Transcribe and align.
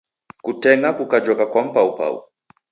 Kuteng'a 0.43 0.89
kukajoka 0.97 1.45
kwa 1.51 1.61
mpapau 1.67 2.15